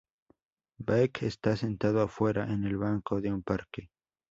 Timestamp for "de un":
3.21-3.43